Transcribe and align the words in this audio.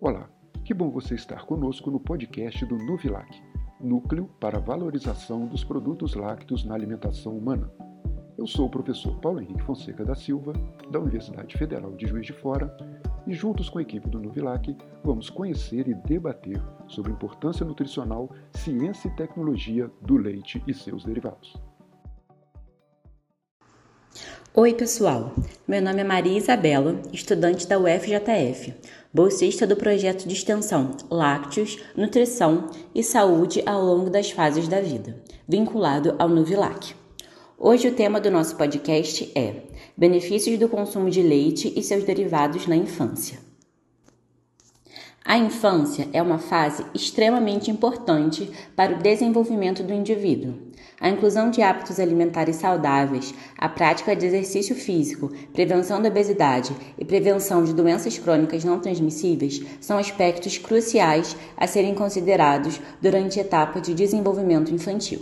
Olá, 0.00 0.30
que 0.64 0.72
bom 0.72 0.90
você 0.90 1.16
estar 1.16 1.44
conosco 1.44 1.90
no 1.90 1.98
podcast 1.98 2.64
do 2.64 2.76
Nuvilac, 2.76 3.42
Núcleo 3.80 4.30
para 4.38 4.58
a 4.58 4.60
Valorização 4.60 5.44
dos 5.44 5.64
Produtos 5.64 6.14
Lácteos 6.14 6.64
na 6.64 6.72
Alimentação 6.72 7.36
Humana. 7.36 7.68
Eu 8.38 8.46
sou 8.46 8.66
o 8.66 8.70
professor 8.70 9.18
Paulo 9.18 9.40
Henrique 9.40 9.64
Fonseca 9.64 10.04
da 10.04 10.14
Silva, 10.14 10.52
da 10.92 11.00
Universidade 11.00 11.58
Federal 11.58 11.90
de 11.96 12.06
Juiz 12.06 12.24
de 12.24 12.32
Fora, 12.32 12.76
e 13.26 13.34
juntos 13.34 13.68
com 13.68 13.80
a 13.80 13.82
equipe 13.82 14.08
do 14.08 14.20
Nuvilac 14.20 14.76
vamos 15.02 15.28
conhecer 15.30 15.88
e 15.88 15.94
debater 15.94 16.62
sobre 16.86 17.10
importância 17.10 17.66
nutricional, 17.66 18.30
ciência 18.52 19.08
e 19.08 19.16
tecnologia 19.16 19.90
do 20.02 20.16
leite 20.16 20.62
e 20.64 20.72
seus 20.72 21.04
derivados. 21.04 21.60
Oi, 24.60 24.74
pessoal. 24.74 25.36
Meu 25.68 25.80
nome 25.80 26.00
é 26.00 26.04
Maria 26.04 26.36
Isabela, 26.36 27.00
estudante 27.12 27.64
da 27.64 27.78
UFJF, 27.78 28.74
bolsista 29.14 29.64
do 29.64 29.76
projeto 29.76 30.26
de 30.26 30.34
extensão 30.34 30.96
Lácteos, 31.08 31.78
Nutrição 31.96 32.68
e 32.92 33.00
Saúde 33.04 33.62
ao 33.64 33.80
longo 33.80 34.10
das 34.10 34.32
fases 34.32 34.66
da 34.66 34.80
vida, 34.80 35.22
vinculado 35.46 36.16
ao 36.18 36.28
Nuvilac. 36.28 36.92
Hoje 37.56 37.86
o 37.86 37.94
tema 37.94 38.20
do 38.20 38.32
nosso 38.32 38.56
podcast 38.56 39.30
é 39.32 39.62
Benefícios 39.96 40.58
do 40.58 40.68
consumo 40.68 41.08
de 41.08 41.22
leite 41.22 41.72
e 41.76 41.80
seus 41.80 42.02
derivados 42.02 42.66
na 42.66 42.74
infância. 42.74 43.47
A 45.28 45.36
infância 45.36 46.08
é 46.10 46.22
uma 46.22 46.38
fase 46.38 46.86
extremamente 46.94 47.70
importante 47.70 48.50
para 48.74 48.94
o 48.94 48.98
desenvolvimento 48.98 49.82
do 49.82 49.92
indivíduo. 49.92 50.54
A 50.98 51.10
inclusão 51.10 51.50
de 51.50 51.60
hábitos 51.60 52.00
alimentares 52.00 52.56
saudáveis, 52.56 53.34
a 53.58 53.68
prática 53.68 54.16
de 54.16 54.24
exercício 54.24 54.74
físico, 54.74 55.30
prevenção 55.52 56.00
da 56.00 56.08
obesidade 56.08 56.74
e 56.96 57.04
prevenção 57.04 57.62
de 57.62 57.74
doenças 57.74 58.16
crônicas 58.18 58.64
não 58.64 58.80
transmissíveis 58.80 59.62
são 59.82 59.98
aspectos 59.98 60.56
cruciais 60.56 61.36
a 61.58 61.66
serem 61.66 61.94
considerados 61.94 62.80
durante 62.98 63.38
a 63.38 63.42
etapa 63.42 63.82
de 63.82 63.92
desenvolvimento 63.92 64.74
infantil. 64.74 65.20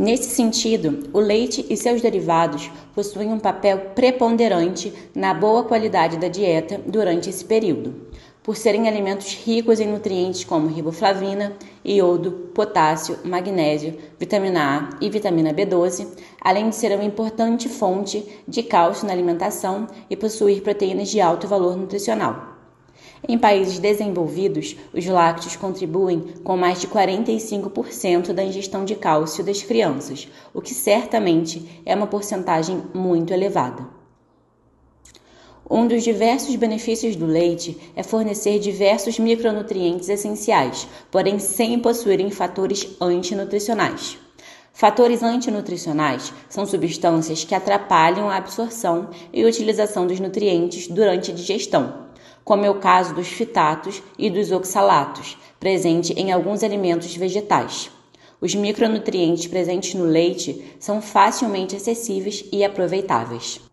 Nesse 0.00 0.30
sentido, 0.30 1.10
o 1.12 1.20
leite 1.20 1.66
e 1.68 1.76
seus 1.76 2.00
derivados 2.00 2.70
possuem 2.94 3.30
um 3.30 3.38
papel 3.38 3.90
preponderante 3.94 4.90
na 5.14 5.34
boa 5.34 5.62
qualidade 5.64 6.16
da 6.16 6.26
dieta 6.26 6.80
durante 6.86 7.28
esse 7.28 7.44
período, 7.44 8.08
por 8.50 8.56
serem 8.56 8.88
alimentos 8.88 9.32
ricos 9.32 9.78
em 9.78 9.86
nutrientes 9.86 10.42
como 10.42 10.66
riboflavina, 10.66 11.56
iodo, 11.84 12.32
potássio, 12.52 13.16
magnésio, 13.24 13.96
vitamina 14.18 14.90
A 14.90 14.96
e 15.00 15.08
vitamina 15.08 15.54
B12, 15.54 16.08
além 16.40 16.68
de 16.68 16.74
ser 16.74 16.92
uma 16.92 17.04
importante 17.04 17.68
fonte 17.68 18.26
de 18.48 18.64
cálcio 18.64 19.06
na 19.06 19.12
alimentação 19.12 19.86
e 20.10 20.16
possuir 20.16 20.62
proteínas 20.62 21.08
de 21.10 21.20
alto 21.20 21.46
valor 21.46 21.76
nutricional. 21.76 22.56
Em 23.28 23.38
países 23.38 23.78
desenvolvidos, 23.78 24.76
os 24.92 25.06
lácteos 25.06 25.54
contribuem 25.54 26.34
com 26.42 26.56
mais 26.56 26.80
de 26.80 26.88
45% 26.88 28.32
da 28.32 28.42
ingestão 28.42 28.84
de 28.84 28.96
cálcio 28.96 29.44
das 29.44 29.62
crianças, 29.62 30.26
o 30.52 30.60
que 30.60 30.74
certamente 30.74 31.80
é 31.86 31.94
uma 31.94 32.08
porcentagem 32.08 32.82
muito 32.92 33.32
elevada. 33.32 33.99
Um 35.72 35.86
dos 35.86 36.02
diversos 36.02 36.56
benefícios 36.56 37.14
do 37.14 37.26
leite 37.26 37.78
é 37.94 38.02
fornecer 38.02 38.58
diversos 38.58 39.20
micronutrientes 39.20 40.08
essenciais, 40.08 40.88
porém 41.12 41.38
sem 41.38 41.78
possuírem 41.78 42.28
fatores 42.28 42.88
antinutricionais. 43.00 44.18
Fatores 44.72 45.22
antinutricionais 45.22 46.32
são 46.48 46.66
substâncias 46.66 47.44
que 47.44 47.54
atrapalham 47.54 48.28
a 48.28 48.34
absorção 48.34 49.10
e 49.32 49.44
utilização 49.44 50.08
dos 50.08 50.18
nutrientes 50.18 50.88
durante 50.88 51.30
a 51.30 51.34
digestão, 51.34 52.06
como 52.42 52.64
é 52.64 52.70
o 52.70 52.80
caso 52.80 53.14
dos 53.14 53.28
fitatos 53.28 54.02
e 54.18 54.28
dos 54.28 54.50
oxalatos, 54.50 55.38
presente 55.60 56.12
em 56.14 56.32
alguns 56.32 56.64
alimentos 56.64 57.14
vegetais. 57.14 57.92
Os 58.40 58.56
micronutrientes 58.56 59.46
presentes 59.46 59.94
no 59.94 60.04
leite 60.04 60.74
são 60.80 61.00
facilmente 61.00 61.76
acessíveis 61.76 62.44
e 62.50 62.64
aproveitáveis. 62.64 63.69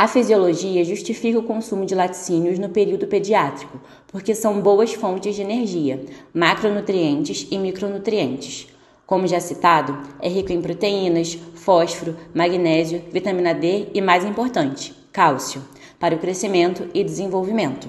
A 0.00 0.06
fisiologia 0.06 0.84
justifica 0.84 1.40
o 1.40 1.42
consumo 1.42 1.84
de 1.84 1.92
laticínios 1.92 2.56
no 2.56 2.68
período 2.68 3.08
pediátrico, 3.08 3.80
porque 4.06 4.32
são 4.32 4.60
boas 4.60 4.94
fontes 4.94 5.34
de 5.34 5.42
energia, 5.42 6.00
macronutrientes 6.32 7.48
e 7.50 7.58
micronutrientes. 7.58 8.68
Como 9.04 9.26
já 9.26 9.40
citado, 9.40 9.98
é 10.20 10.28
rico 10.28 10.52
em 10.52 10.62
proteínas, 10.62 11.36
fósforo, 11.56 12.16
magnésio, 12.32 13.02
vitamina 13.10 13.52
D 13.52 13.88
e, 13.92 14.00
mais 14.00 14.24
importante, 14.24 14.94
cálcio 15.10 15.64
para 15.98 16.14
o 16.14 16.18
crescimento 16.20 16.88
e 16.94 17.02
desenvolvimento. 17.02 17.88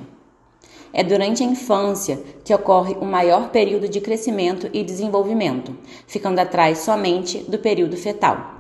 É 0.92 1.04
durante 1.04 1.44
a 1.44 1.46
infância 1.46 2.20
que 2.44 2.56
ocorre 2.56 2.96
o 3.00 3.06
maior 3.06 3.50
período 3.52 3.88
de 3.88 4.02
crescimento 4.02 4.68
e 4.74 4.84
desenvolvimento, 4.84 5.78
ficando 6.08 6.40
atrás 6.40 6.80
somente 6.80 7.38
do 7.48 7.60
período 7.60 7.96
fetal. 7.96 8.59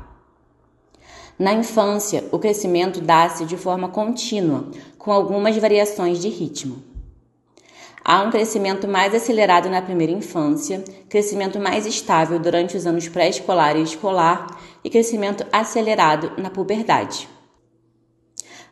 Na 1.40 1.54
infância, 1.54 2.26
o 2.34 2.38
crescimento 2.38 3.00
dá-se 3.00 3.46
de 3.46 3.56
forma 3.56 3.88
contínua, 3.88 4.68
com 4.98 5.10
algumas 5.10 5.56
variações 5.56 6.20
de 6.20 6.28
ritmo. 6.28 6.84
Há 8.04 8.24
um 8.24 8.30
crescimento 8.30 8.90
mais 8.90 9.16
acelerado 9.16 9.70
na 9.70 9.82
primeira 9.82 10.12
infância, 10.12 10.84
crescimento 11.08 11.58
mais 11.58 11.86
estável 11.86 12.40
durante 12.40 12.76
os 12.76 12.86
anos 12.86 13.08
pré-escolar 13.08 13.78
e 13.78 13.84
escolar 13.84 14.48
e 14.84 14.90
crescimento 14.90 15.46
acelerado 15.50 16.34
na 16.38 16.50
puberdade. 16.50 17.30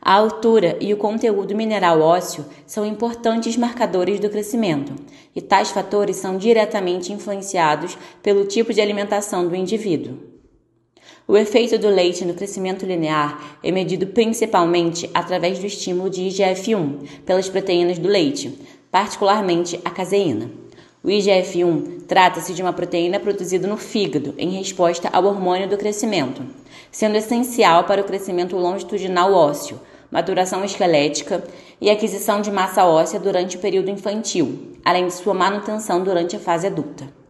A 0.02 0.16
altura 0.16 0.78
e 0.82 0.94
o 0.94 0.98
conteúdo 0.98 1.56
mineral 1.56 2.02
ósseo 2.02 2.46
são 2.66 2.86
importantes 2.86 3.56
marcadores 3.56 4.20
do 4.20 4.30
crescimento, 4.30 4.94
e 5.34 5.42
tais 5.42 5.70
fatores 5.70 6.18
são 6.18 6.38
diretamente 6.38 7.14
influenciados 7.14 7.98
pelo 8.22 8.44
tipo 8.44 8.74
de 8.74 8.82
alimentação 8.82 9.48
do 9.48 9.56
indivíduo. 9.56 10.27
O 11.30 11.36
efeito 11.36 11.78
do 11.78 11.90
leite 11.90 12.24
no 12.24 12.34
crescimento 12.34 12.86
linear 12.86 13.58
é 13.62 13.70
medido 13.70 14.08
principalmente 14.08 15.10
através 15.14 15.60
do 15.60 15.66
estímulo 15.66 16.10
de 16.10 16.22
IGF-1 16.22 17.00
pelas 17.26 17.50
proteínas 17.50 18.00
do 18.00 18.08
leite, 18.08 18.58
particularmente 18.90 19.78
a 19.84 19.90
caseína. 19.90 20.50
O 21.04 21.10
IGF-1 21.10 22.04
trata-se 22.08 22.54
de 22.54 22.62
uma 22.62 22.72
proteína 22.72 23.20
produzida 23.20 23.68
no 23.68 23.76
fígado 23.76 24.34
em 24.38 24.52
resposta 24.52 25.10
ao 25.12 25.26
hormônio 25.26 25.68
do 25.68 25.78
crescimento, 25.78 26.42
sendo 26.90 27.18
essencial 27.18 27.84
para 27.84 28.00
o 28.00 28.06
crescimento 28.06 28.56
longitudinal 28.56 29.34
ósseo, 29.34 29.82
maturação 30.10 30.64
esquelética 30.64 31.44
e 31.82 31.90
aquisição 31.90 32.40
de 32.40 32.50
massa 32.50 32.86
óssea 32.86 33.20
durante 33.20 33.58
o 33.58 33.60
período 33.60 33.92
infantil, 33.92 34.78
além 34.86 35.08
de 35.08 35.14
sua 35.14 35.34
manutenção 35.34 36.02
durante 36.06 36.38
a 36.38 36.40
fase 36.40 36.68
adulta. 36.68 37.27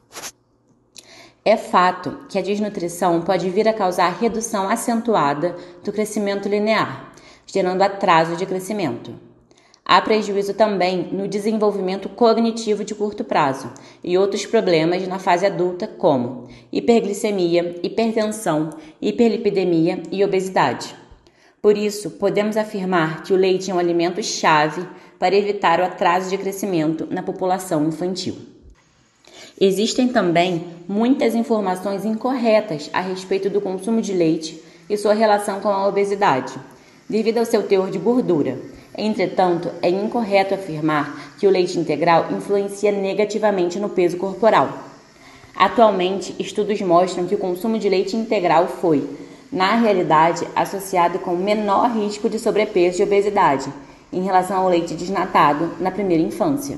É 1.49 1.55
fato 1.55 2.25
que 2.27 2.37
a 2.37 2.41
desnutrição 2.41 3.21
pode 3.21 3.49
vir 3.49 3.69
a 3.69 3.73
causar 3.73 4.09
redução 4.09 4.67
acentuada 4.67 5.55
do 5.81 5.93
crescimento 5.93 6.49
linear, 6.49 7.13
gerando 7.45 7.81
atraso 7.83 8.35
de 8.35 8.45
crescimento. 8.45 9.15
Há 9.85 10.01
prejuízo 10.01 10.53
também 10.53 11.07
no 11.09 11.25
desenvolvimento 11.25 12.09
cognitivo 12.09 12.83
de 12.83 12.93
curto 12.93 13.23
prazo 13.23 13.71
e 14.03 14.17
outros 14.17 14.45
problemas 14.45 15.07
na 15.07 15.19
fase 15.19 15.45
adulta, 15.45 15.87
como 15.87 16.49
hiperglicemia, 16.69 17.79
hipertensão, 17.81 18.71
hiperlipidemia 19.01 20.03
e 20.11 20.25
obesidade. 20.25 20.93
Por 21.61 21.77
isso, 21.77 22.09
podemos 22.11 22.57
afirmar 22.57 23.23
que 23.23 23.31
o 23.31 23.37
leite 23.37 23.71
é 23.71 23.73
um 23.73 23.79
alimento 23.79 24.21
chave 24.21 24.85
para 25.17 25.33
evitar 25.33 25.79
o 25.79 25.85
atraso 25.85 26.29
de 26.29 26.37
crescimento 26.37 27.07
na 27.09 27.23
população 27.23 27.87
infantil. 27.87 28.56
Existem 29.59 30.07
também 30.07 30.67
muitas 30.87 31.33
informações 31.33 32.05
incorretas 32.05 32.91
a 32.93 33.01
respeito 33.01 33.49
do 33.49 33.59
consumo 33.59 34.01
de 34.01 34.13
leite 34.13 34.61
e 34.87 34.95
sua 34.95 35.15
relação 35.15 35.59
com 35.59 35.69
a 35.69 35.87
obesidade, 35.87 36.53
devido 37.09 37.39
ao 37.39 37.45
seu 37.45 37.63
teor 37.63 37.89
de 37.89 37.97
gordura. 37.97 38.59
Entretanto, 38.95 39.71
é 39.81 39.89
incorreto 39.89 40.53
afirmar 40.53 41.33
que 41.39 41.47
o 41.47 41.49
leite 41.49 41.79
integral 41.79 42.27
influencia 42.31 42.91
negativamente 42.91 43.79
no 43.79 43.89
peso 43.89 44.17
corporal. 44.17 44.69
Atualmente, 45.55 46.35
estudos 46.37 46.79
mostram 46.81 47.25
que 47.25 47.33
o 47.33 47.39
consumo 47.39 47.79
de 47.79 47.89
leite 47.89 48.15
integral 48.15 48.67
foi, 48.67 49.09
na 49.51 49.75
realidade, 49.75 50.47
associado 50.55 51.17
com 51.17 51.35
menor 51.35 51.89
risco 51.97 52.29
de 52.29 52.37
sobrepeso 52.37 53.01
e 53.01 53.03
obesidade 53.03 53.73
em 54.13 54.21
relação 54.21 54.57
ao 54.57 54.69
leite 54.69 54.93
desnatado 54.93 55.71
na 55.79 55.89
primeira 55.89 56.21
infância. 56.21 56.77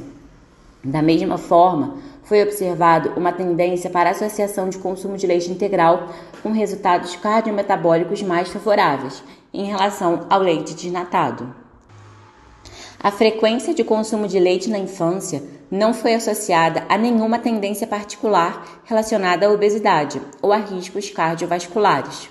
Da 0.82 1.02
mesma 1.02 1.38
forma, 1.38 1.98
foi 2.30 2.44
observado 2.44 3.14
uma 3.18 3.34
tendência 3.34 3.90
para 3.90 4.10
a 4.10 4.12
associação 4.12 4.70
de 4.70 4.78
consumo 4.78 5.18
de 5.18 5.26
leite 5.26 5.50
integral 5.50 6.10
com 6.44 6.52
resultados 6.52 7.16
cardiometabólicos 7.16 8.22
mais 8.22 8.50
favoráveis 8.50 9.24
em 9.52 9.66
relação 9.66 10.28
ao 10.30 10.40
leite 10.40 10.76
desnatado. 10.76 11.52
A 13.02 13.10
frequência 13.10 13.74
de 13.74 13.84
consumo 13.84 14.28
de 14.28 14.40
leite 14.40 14.70
na 14.70 14.78
infância 14.78 15.42
não 15.72 15.92
foi 15.92 16.14
associada 16.14 16.86
a 16.88 17.00
nenhuma 17.00 17.40
tendência 17.40 17.88
particular 17.88 18.80
relacionada 18.86 19.48
à 19.48 19.50
obesidade 19.50 20.22
ou 20.40 20.54
a 20.54 20.58
riscos 20.58 21.10
cardiovasculares. 21.10 22.30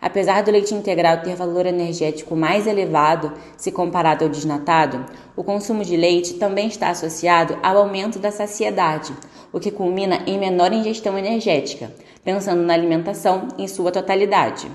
Apesar 0.00 0.42
do 0.42 0.50
leite 0.50 0.74
integral 0.74 1.22
ter 1.22 1.34
valor 1.34 1.64
energético 1.64 2.36
mais 2.36 2.66
elevado 2.66 3.32
se 3.56 3.72
comparado 3.72 4.24
ao 4.24 4.30
desnatado, 4.30 5.06
o 5.34 5.42
consumo 5.42 5.84
de 5.84 5.96
leite 5.96 6.34
também 6.34 6.68
está 6.68 6.90
associado 6.90 7.58
ao 7.62 7.78
aumento 7.78 8.18
da 8.18 8.30
saciedade, 8.30 9.14
o 9.52 9.58
que 9.58 9.70
culmina 9.70 10.22
em 10.26 10.38
menor 10.38 10.72
ingestão 10.72 11.18
energética, 11.18 11.90
pensando 12.22 12.62
na 12.62 12.74
alimentação 12.74 13.48
em 13.56 13.66
sua 13.66 13.90
totalidade. 13.90 14.70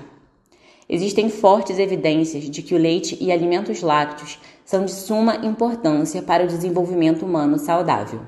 Existem 0.88 1.30
fortes 1.30 1.78
evidências 1.78 2.44
de 2.50 2.60
que 2.60 2.74
o 2.74 2.78
leite 2.78 3.16
e 3.20 3.30
alimentos 3.30 3.80
lácteos 3.80 4.40
são 4.64 4.84
de 4.84 4.90
suma 4.90 5.36
importância 5.36 6.20
para 6.20 6.44
o 6.44 6.48
desenvolvimento 6.48 7.24
humano 7.24 7.58
saudável. 7.58 8.20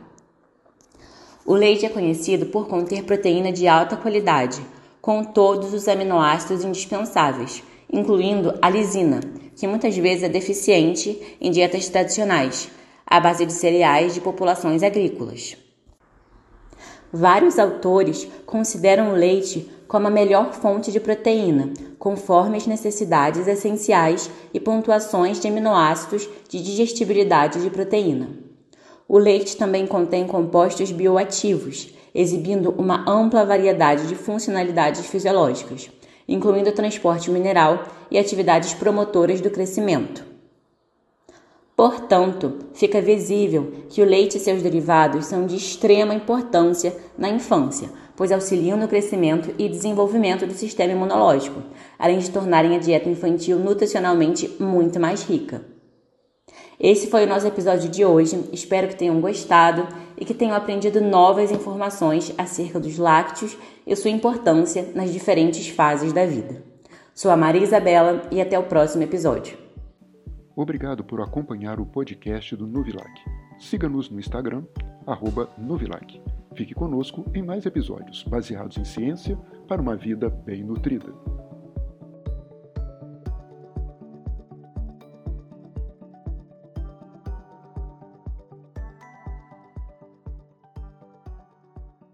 O 1.45 1.55
leite 1.55 1.85
é 1.85 1.91
conhecido 1.91 2.47
por 2.47 2.69
conter 2.69 3.03
proteína 3.03 3.53
de 3.53 3.69
alta 3.69 3.97
qualidade, 3.97 4.63
com 5.05 5.23
todos 5.23 5.75
os 5.75 5.87
aminoácidos 5.87 6.65
indispensáveis, 6.65 7.63
incluindo 7.93 8.59
a 8.63 8.71
lisina, 8.71 9.21
que 9.55 9.67
muitas 9.67 9.95
vezes 9.95 10.23
é 10.23 10.31
deficiente 10.31 11.37
em 11.39 11.51
dietas 11.51 11.91
tradicionais, 11.91 12.71
à 13.07 13.21
base 13.21 13.45
de 13.45 13.53
cereais 13.53 14.15
de 14.15 14.23
populações 14.23 14.83
agrícolas. 14.83 15.59
Vários 17.13 17.59
autores 17.59 18.27
consideram 18.47 19.13
o 19.13 19.15
leite 19.15 19.71
como 19.87 20.07
a 20.07 20.11
melhor 20.11 20.55
fonte 20.55 20.91
de 20.91 20.99
proteína, 20.99 21.75
conforme 21.99 22.57
as 22.57 22.67
necessidades 22.67 23.47
essenciais 23.47 24.31
e 24.55 24.59
pontuações 24.59 25.39
de 25.39 25.49
aminoácidos 25.49 26.27
de 26.49 26.63
digestibilidade 26.63 27.61
de 27.61 27.69
proteína. 27.69 28.31
O 29.07 29.19
leite 29.19 29.55
também 29.59 29.87
contém 29.87 30.27
compostos 30.27 30.91
bioativos, 30.91 31.93
exibindo 32.15 32.71
uma 32.79 33.05
ampla 33.11 33.45
variedade 33.45 34.07
de 34.07 34.15
funcionalidades 34.15 35.07
fisiológicas, 35.07 35.91
incluindo 36.29 36.73
transporte 36.73 37.31
mineral 37.31 37.85
e 38.11 38.19
atividades 38.19 38.73
promotoras 38.73 39.41
do 39.41 39.51
crescimento. 39.51 40.25
Portanto, 41.77 42.59
fica 42.73 43.01
visível 43.01 43.73
que 43.89 44.01
o 44.01 44.05
leite 44.05 44.37
e 44.37 44.41
seus 44.41 44.63
derivados 44.63 45.27
são 45.27 45.45
de 45.45 45.57
extrema 45.57 46.15
importância 46.15 46.97
na 47.19 47.29
infância, 47.29 47.91
pois 48.15 48.31
auxiliam 48.31 48.77
no 48.77 48.87
crescimento 48.87 49.53
e 49.59 49.69
desenvolvimento 49.69 50.47
do 50.47 50.53
sistema 50.53 50.93
imunológico, 50.93 51.61
além 51.99 52.19
de 52.19 52.31
tornarem 52.31 52.77
a 52.77 52.79
dieta 52.79 53.09
infantil 53.09 53.59
nutricionalmente 53.59 54.55
muito 54.61 55.01
mais 55.01 55.25
rica. 55.25 55.74
Esse 56.79 57.07
foi 57.07 57.25
o 57.25 57.29
nosso 57.29 57.47
episódio 57.47 57.89
de 57.89 58.05
hoje. 58.05 58.49
Espero 58.53 58.89
que 58.89 58.97
tenham 58.97 59.21
gostado 59.21 59.87
e 60.17 60.25
que 60.25 60.35
tenham 60.35 60.55
aprendido 60.55 61.01
novas 61.01 61.51
informações 61.51 62.35
acerca 62.37 62.81
dos 62.81 62.99
lácteos 62.99 63.57
e 63.87 63.95
sua 63.95 64.11
importância 64.11 64.91
nas 64.95 65.13
diferentes 65.13 65.69
fases 65.69 66.13
da 66.13 66.27
vida. 66.27 66.63
Sou 67.15 67.31
a 67.31 67.37
Maria 67.37 67.63
Isabela 67.63 68.23
e 68.31 68.41
até 68.41 68.59
o 68.59 68.65
próximo 68.65 69.05
episódio. 69.05 69.57
Obrigado 70.57 71.05
por 71.05 71.21
acompanhar 71.21 71.79
o 71.79 71.87
podcast 71.87 72.57
do 72.57 72.67
Nuvilac. 72.67 73.11
Siga-nos 73.59 74.11
no 74.11 74.19
Instagram, 74.19 74.65
Nuvilac. 75.59 76.21
Fique 76.55 76.75
conosco 76.75 77.25
em 77.35 77.43
mais 77.43 77.67
episódios 77.67 78.25
baseados 78.25 78.77
em 78.79 78.85
ciência 78.85 79.37
para 79.69 79.83
uma 79.83 79.97
vida 79.97 80.29
bem 80.29 80.63
nutrida. 80.63 81.13